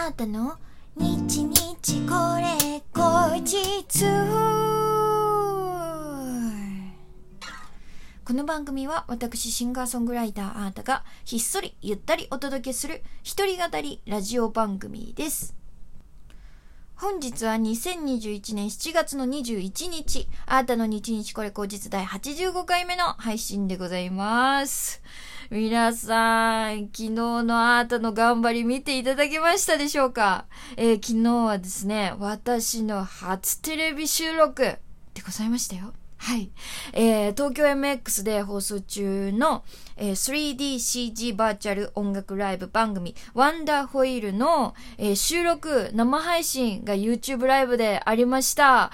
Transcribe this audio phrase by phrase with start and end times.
[0.00, 0.56] あったの？
[0.96, 4.04] 日日これ後日
[8.24, 15.56] この番組は私シンガーソングライターあーたがひっそりゆったりお届けする一人語りラジオ番組です。
[16.94, 25.02] 本日は2021年7月の21日、あーたの日日これ後日第85回目の配信でございます。
[25.50, 30.44] 皆さん、昨日のあーたの頑張り見ていただけましたでしょうか？
[30.76, 34.78] えー昨日はですね、私の初テレビ収録で
[35.24, 35.94] ございましたよ。
[36.18, 36.50] はい。
[36.92, 39.64] えー、東京 MX で放送中の、
[39.96, 48.90] えー 3DCG バーチャル音楽ライブ番組ワンダーホイールの、えー収録、生配信が YouTube ライブでありました。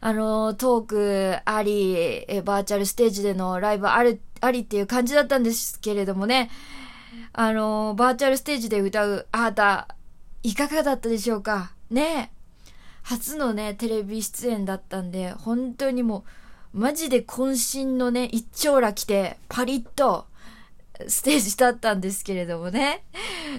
[0.00, 1.94] あの、トークあり、
[2.28, 6.50] えーバーチャルステージでのライブある、ありっていう感じだったんですけれどもね、
[7.32, 9.88] あの、バーチャルステージで歌うあーた、
[10.42, 11.72] いかがだったでしょうか？
[11.90, 12.32] ね
[13.02, 16.24] 初のね、テレビ出演だったんで、本当にも
[16.74, 20.26] う、マジで渾身のね、一丁羅着て、パリッと、
[21.08, 23.04] ステージだったんですけれどもね。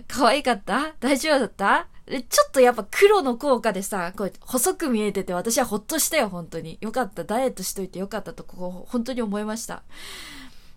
[0.07, 0.93] 可愛かった？
[0.99, 1.87] 大丈夫だった？
[2.07, 6.77] えちょっとやっぱ黒の効果でさ、こう細く見えてて私はほっとしたよ、本当に。
[6.79, 7.23] よかった。
[7.23, 9.83] ダイエットしといてよかったと、こう、本当に思いました。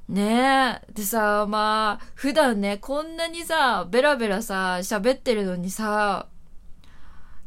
[0.09, 0.93] ねえ。
[0.93, 6.29] でさ、まあ、普段ね、こんなにさ、ベラベラさ、喋ってるのにさ、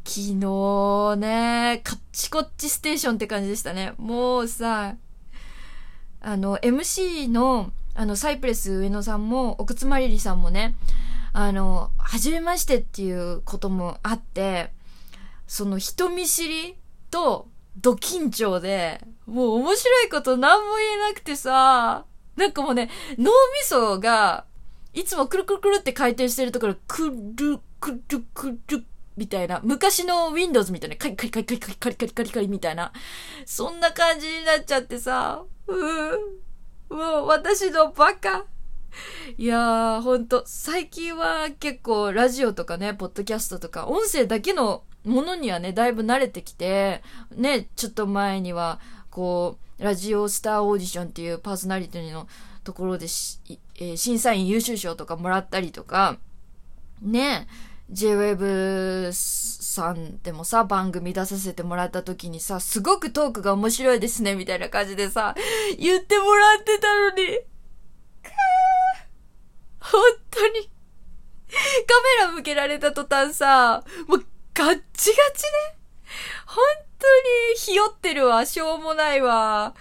[0.04, 3.94] 昨日ね、カッチコッチステーションって感じでしたね。
[3.98, 4.94] もうさ、
[6.20, 10.76] あの、MC の、あの、サイプレス上野さんも、奥津まりりさんもね、
[11.32, 14.70] あの、初めましてっていうこともあって、
[15.48, 16.76] その人見知り
[17.10, 22.04] と、ド緊張で、もう面白いこと何も言えなくてさ、
[22.36, 23.30] なんかもうね、脳み
[23.64, 24.46] そが、
[24.94, 28.84] いつもくるくるくるって回転してるところ、くるくるくる
[29.16, 32.92] みたいな、昔の Windows みたいな、カリカリカリカリカリカリカリカリカリみたいな、
[33.44, 36.42] そんな感じになっちゃってさ、うー
[36.94, 38.44] もう私のバカ。
[39.38, 47.02] いやー、ほんと、最近は結構ラジオとかね、ポッドキャストとか、音声だけのものにはね、だいぶ慣れてきて、
[47.34, 48.80] ね、ちょっと前には、
[49.12, 52.26] こう、ラジオスターオーディションっていうパーソナリティの
[52.64, 53.38] ところでし、
[53.76, 56.18] えー審査員優秀賞とかもらったりとか、
[57.02, 57.46] ね、
[57.92, 65.34] JWEB さんでもさ、番組出させてもらった時にさ、すごくトークが面白いですね、みたいな感じでさ、
[65.78, 67.40] 言ってもらってたのに。
[69.78, 70.00] 本
[70.30, 70.70] 当に。
[71.50, 71.58] カ
[72.22, 74.24] メラ向けられた途端さ、もう
[74.54, 75.82] ガッチガチね。
[76.46, 76.64] 本
[77.02, 79.74] 当にひよってるわ、しょうもないわ。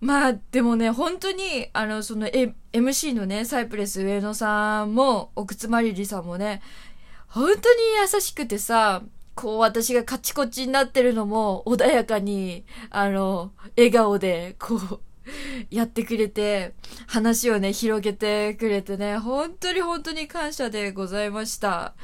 [0.00, 6.60] まあ、でもね、本当に、あの、その、え MC のね、サイプレス上野さんも、奥津まりりさんもね、
[7.28, 7.80] 本当に
[8.12, 9.02] 優しくてさ、
[9.34, 15.00] こう私がカチコチになってるのも穏やかに、あの、笑顔で、こう、
[15.70, 16.74] やってくれて、
[17.06, 21.94] 話をね、広げてくれてね、本当に本当に感謝でございました。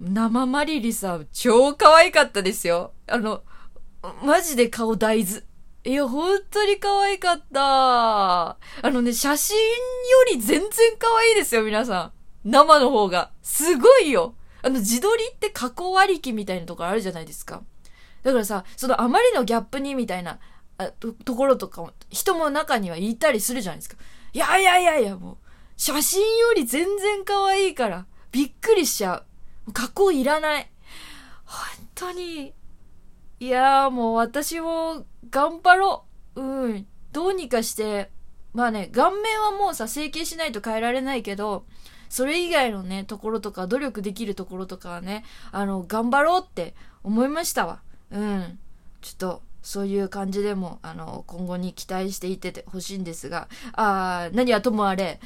[0.00, 2.92] 生マリリさん、超可愛かったですよ。
[3.06, 3.42] あの、
[4.22, 5.42] マジで顔大豆。
[5.84, 8.50] いや、本当に可愛かった。
[8.50, 9.64] あのね、写真よ
[10.32, 12.12] り全然可愛いですよ、皆さ
[12.44, 12.48] ん。
[12.50, 13.30] 生の方が。
[13.42, 14.34] すごいよ。
[14.62, 17.62] あの、自撮りって加工ありきみたいなところあるじゃないですか。
[18.22, 20.38] だからさ、そのあまりのギャップにみたいな
[21.00, 23.96] とところとかも、人も中には言ったりするじゃないですか。
[24.32, 25.36] いやいやいやいや、もう、
[25.76, 29.24] 写真より全然可愛いから、びっくりしちゃ
[29.68, 29.72] う。
[29.72, 30.70] 加工いらない。
[31.44, 31.58] 本
[31.94, 32.54] 当に。
[33.42, 36.04] いやーもう私も頑張ろ
[36.36, 36.40] う。
[36.40, 36.86] うん。
[37.10, 38.08] どうにかして、
[38.54, 41.64] まあね、顔面はもうさ、整形しないと変えられないけど、
[42.08, 47.80] それ以外のね、ところとか、努力できるところとかはね、あの、頑張ろうって思いましたわ。
[48.12, 48.60] うん。
[49.00, 55.18] ちょっと、そういう感じでも、あの、今後に期待していててほしいんですが、あー、何はともあれ、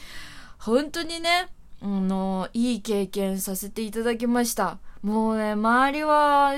[0.56, 1.48] 本当にね、
[1.82, 4.78] あの、いい経験させていただきました。
[5.02, 6.54] もうね、周りは、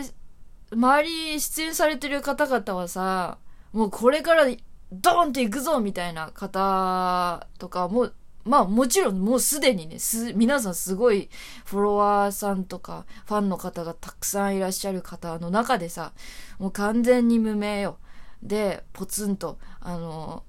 [0.71, 3.39] 周り出演されてる方々はさ、
[3.73, 4.47] もうこれから
[4.93, 8.11] ドーンっていくぞみたいな方とかも、
[8.45, 11.29] まあもちろんもうすでにね、す、皆さんすごい
[11.65, 16.13] フォロワーさんとかファンの方がたくさんいらっしゃる方の中でさ、
[16.59, 17.99] もう完全に無名よ。
[18.43, 20.45] で、ポツンと、あの、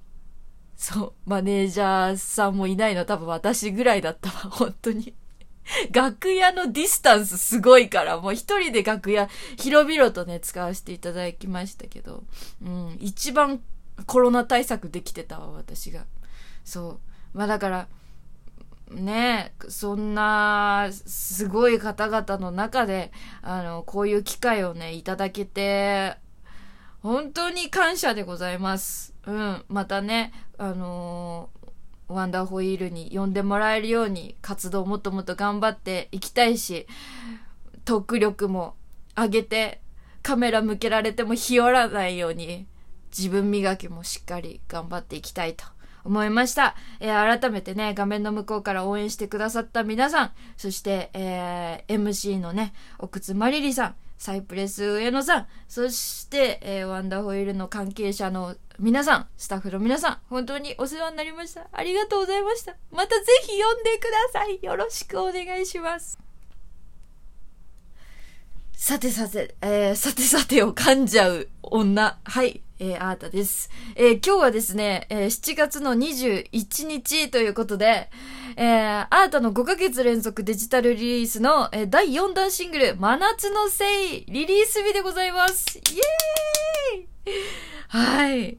[0.76, 5.14] そう、マネージャーさんもいないの多分私ぐらいだったわ、本当に。
[5.92, 12.24] 楽屋のディスタンスすごいから、もう一人で楽屋広々とね、使わせていただきましたけど、
[12.62, 13.60] うん、一番
[14.06, 16.04] コロナ対策できてたわ、私が。
[16.64, 17.00] そ
[17.34, 17.38] う。
[17.38, 17.88] まあだから、
[18.90, 23.12] ね、そんな、すごい方々の中で、
[23.42, 26.16] あの、こういう機会をね、いただけて、
[27.00, 29.14] 本当に感謝でございます。
[29.26, 29.64] うん。
[29.68, 31.59] またね、あのー、
[32.10, 36.86] ワンダーホイールに呼んでもらえるように活動もっともっと頑張っていきたいし、
[37.84, 38.74] トーク力も
[39.16, 39.80] 上げて、
[40.22, 42.66] カメラ向けられてもひよらないように、
[43.16, 45.64] 自分磨きもしっかり頑張っていきたいと
[46.04, 46.76] 思いました。
[47.00, 61.68] えー、改めてね、画面の向こうから応援してくださった皆さん、そして、えー、MC のね、奥津まりりさん、サイプレス上野さん、そして、えー、ワンダーホイールの関係者の皆さん、スタッフの皆さん、本当にお世話になりました。
[61.70, 62.74] ありがとうございました。
[62.90, 64.58] またぜひ読んでください。
[64.62, 66.18] よろしくお願いします。
[68.72, 72.18] さてさて、えー、さてさてを噛んじゃう女。
[72.24, 72.62] はい。
[72.78, 73.68] えー、アータです。
[73.96, 78.08] えー、今日はですね、えー、7月の21日ということで、
[78.56, 85.76] えー、アータの5ヶ月連続デジタルリリースの、えー、第4弾シングル、真夏のせい、リリース日でございます。
[85.76, 85.82] イ
[86.96, 87.08] エーイ
[87.88, 88.56] はい。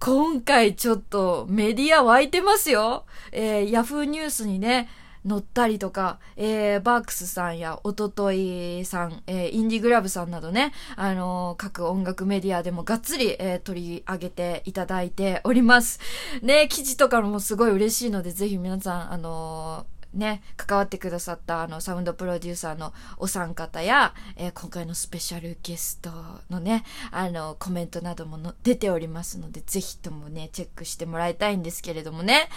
[0.00, 3.04] 今回ちょっとメディア湧いてますよ。
[3.32, 4.88] えー、ヤフーニュースにね、
[5.24, 15.98] 乗ったりとか、えー、バークスさんやおとといさん、えー、インディグラブさんなどね、あのー、各音楽メディアでもがっつり、えー、取り上げていただいております。
[16.42, 26.10] ね、記事とかもすごい嬉しいので、ぜひ皆さん、あのーね、関わってくださったあのサウンドプロデューサーのお三方や、えー、今回のスペシャルゲスト
[26.48, 32.48] のね、あのコメントなどもの出ておりますので、ぜひともね、チェックしてもらいたいんですけれどもね、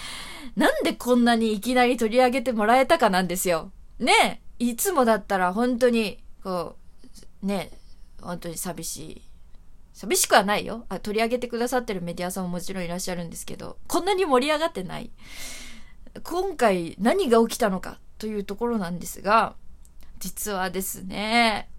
[0.56, 3.72] なんでこんなにいきなり取り上げてもらえたかなんですよ。
[4.00, 6.78] ね、いつもだったら本当に、こ
[7.44, 7.72] う、ね、
[8.22, 9.22] 本当に寂しい。
[9.94, 11.00] 寂しくはないよあ。
[11.00, 15.12] 取り上げてくださってるメディアさんももちろんいらっしゃるんですけど、こんなに盛り上がってない。
[16.24, 19.56] 今回何が起きたのかというところなんですが、
[20.20, 21.70] 実はですね、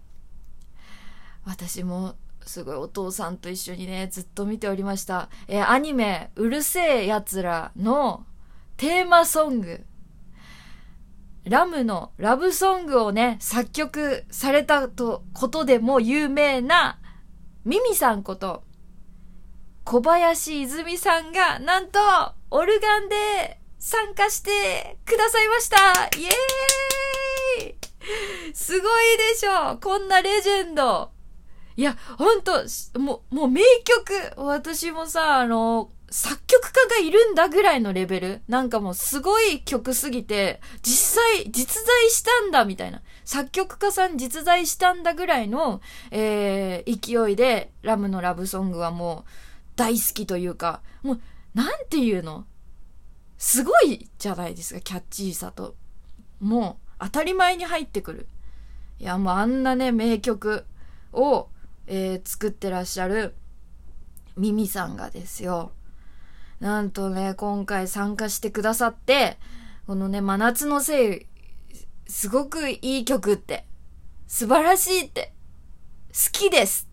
[1.45, 2.15] 私も
[2.45, 5.29] すごいお父さんと一緒にね、ずっと見ておりました。
[5.47, 8.25] え、アニメ、うるせえ奴らの
[8.77, 9.85] テーマソング、
[11.45, 16.99] ラムのラブソングをね、作曲されたと、ことでも有名な、
[17.65, 18.63] ミミさんこと、
[19.83, 21.99] 小林泉さんが、なんと、
[22.51, 25.77] オルガンで参加してくださいました。
[26.17, 28.53] イエーイ。
[28.53, 29.77] すごいでしょ。
[29.77, 31.11] こんなレジェンド。
[31.75, 32.63] いや、ほんと、
[32.97, 34.13] もう、もう名曲。
[34.37, 38.41] 私もさ、あの、作曲家がいるんだぐらいのレベル。
[38.47, 43.01] なんかもうすごい曲すぎて、実際、実在したんだみたいな。
[43.25, 49.29] 作曲家さん実在したんだぐらいの、えー、勢いで、ラムのラブソングはもう
[49.75, 51.21] 大好きというか、もう、
[51.53, 52.45] なんていうの？
[53.43, 55.75] すごいじゃないですか、キャッチーさと。
[56.39, 58.27] もう、当たり前に入ってくる。
[58.99, 60.65] いや、もうあんなね、名曲
[61.11, 61.49] を、
[61.85, 63.35] えー、作ってらっしゃる、
[64.37, 65.73] ミミさんがですよ。
[66.61, 69.37] なんとね、今回参加してくださって、
[69.87, 71.27] このね、真夏のせい、
[72.07, 73.65] すごくいい曲って、
[74.25, 75.33] 素晴らしいって、
[76.13, 76.87] 好きです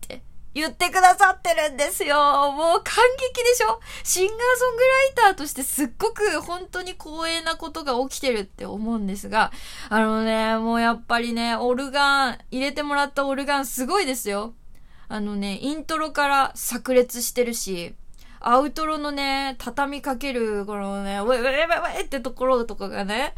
[0.53, 2.17] 言ってくださってるんですよ。
[2.51, 2.95] もう感
[3.33, 3.79] 激でしょ？
[4.03, 9.51] シンガーソングライターとしてすっごく本当に光栄なことが起きてるって思うんですが、
[9.89, 14.53] あのね、もうやっぱりね、オルガン、入れてもらったオルガンすごいですよ。
[15.07, 17.95] あのね、イントロから炸裂してるし、
[18.39, 23.35] アウトロのね、畳みかける、このね、ウェウェウェウェってところとかがね、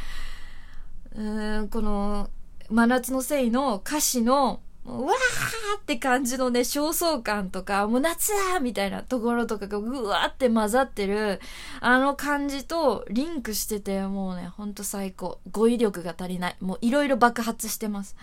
[1.15, 2.29] うーん、この、
[2.69, 11.39] 真夏のせいの歌詞のう、わーって感じのね、焦燥感とか、もう夏だみたいなところとかがうわーって混ざってる、
[11.79, 15.39] あの感じとリンクしてて、もうね、ほんと最高。
[15.51, 16.57] 語彙力が足りない。
[16.59, 18.15] もういろいろ爆発してます。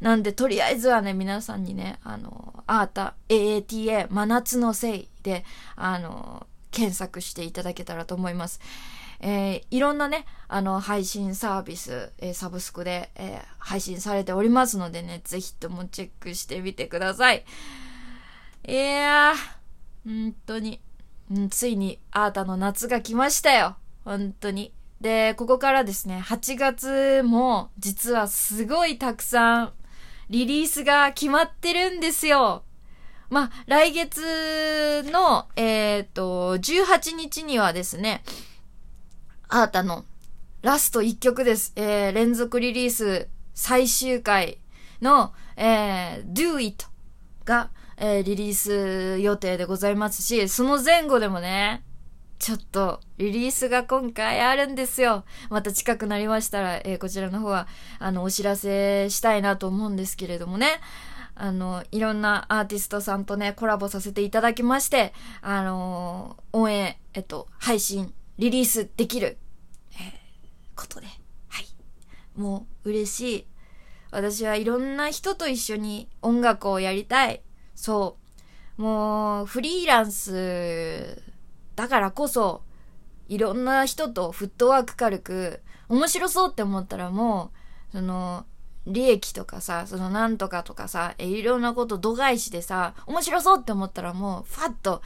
[0.00, 5.44] なんで、とりあえずはね、皆さんにね、あの、アータ、AATA、真夏のせいで、
[5.76, 8.60] あの、検索していただけたらと思います。
[9.26, 17.42] えー、いろんなね、あの、配信サービス、えー、サブスクで、えー、配信されておりますのでね、ぜひともチェックしてみてください。
[18.68, 19.34] いやー、
[20.04, 20.82] 本当に、
[21.30, 23.76] うん、ついにアータの夏が来ましたよ。
[24.04, 24.74] 本当に。
[25.00, 29.72] で、ここからですね、8月も実はすごいたくさん
[30.28, 32.62] リリースが決まってるんですよ。
[33.30, 38.22] まあ、来月の、えっ、ー、と、18日にはですね、
[39.48, 40.04] アータの
[40.62, 41.72] ラスト1曲です。
[41.76, 44.58] えー、連続リリース最終回
[45.02, 46.86] の、えー、Do It
[47.44, 51.84] が、えー、リリース予定でございますし、その前後でもね、
[52.38, 55.24] ちょっと、リリースが今回あるんですよ。
[55.50, 60.80] また近くなりましたら、えー、こちらの方は、あの、お知らせしたいなと思うんですけれどもね。
[61.36, 69.38] あの、いろんなアーティストさんとね、コラボさせていただきまして、あのー、応援、えっと、配信、リリースできる、
[69.92, 70.00] えー、
[70.74, 71.06] ことで、
[71.48, 71.66] はい。
[72.36, 73.46] もう、嬉しい。
[74.10, 77.42] 私はいろんな人と一緒に音楽をやりたい。
[77.74, 78.16] そ
[78.78, 78.82] う。
[78.82, 81.22] もう、フリーランス
[81.76, 82.62] だからこそ、
[83.28, 87.52] いろんな人とフットワーク軽く、面白そうって思ったらも
[87.90, 88.46] う、その、
[88.86, 95.02] 利益とかさ、そのなんとかとかさ、いろんなこと度外視でさ、面白そうって思ったらもう、ファッと、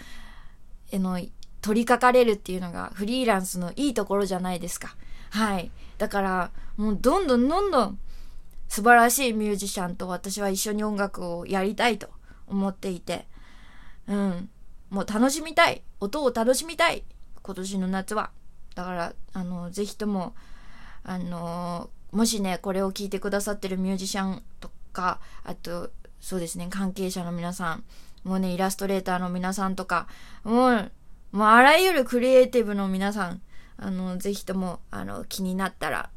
[0.91, 1.21] えの、
[1.69, 4.97] 取り掛かれるっていうのがフリーランスのいいところじゃないですか。
[5.29, 5.71] はい。
[5.99, 7.99] だから、もうどんどんどんどん
[8.69, 12.09] 素晴らしいミュージシャンと私は一緒に音楽をやりたいと
[12.47, 13.27] 思っていて、
[14.07, 14.49] うん。
[14.89, 15.83] もう楽しみたい。
[16.01, 17.05] 音を楽しみたい。
[17.43, 18.31] 今年の夏は。
[18.75, 20.35] だから、あの、ぜひとも、
[21.05, 27.85] あの、もしね、これを聞いてくださってるミュージシャンとか、あと、そうですね、関係者の皆さん、
[28.25, 30.07] もうね、イラストレーターの皆さんとか、
[30.45, 30.93] もう、
[31.33, 33.43] もうあらゆるクリエイティブの皆さん、
[33.77, 36.11] あの、ぜひとも、あの、気になったら、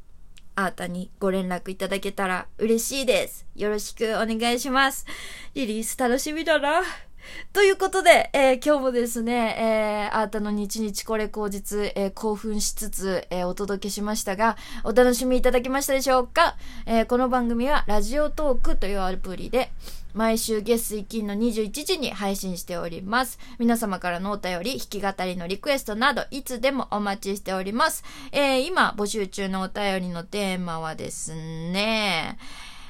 [0.55, 3.45] あーたにご連絡いただけたら嬉しいです。
[3.55, 5.05] よろしくお願いします。
[5.53, 6.81] リリース楽しみだな。
[7.53, 19.71] ということで、えー、今日もですね、えー、あーたの日々これ口実、えー、興奮しつつ、えー、お届けしましたが、お楽しみいただけましたでしょうか、えー、この番組はラジオトークというアプリで、
[20.13, 23.39] 毎週月水金の21時に配信しております。
[23.59, 28.03] 皆様からのお便り、弾き語りのリクエストなど、いつでもお待ちしております。
[28.31, 32.37] えー、今募集中のお便りのテーマはですね、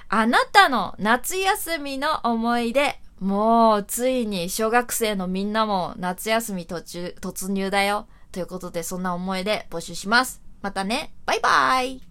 [0.09, 8.07] あなたの夏休みの思い出、もう、ついに小学生のみんなも夏休み途中、突入だよ。
[8.31, 10.41] ということで、そんな思いで募集します。
[10.61, 11.13] またね。
[11.27, 12.10] バイバイ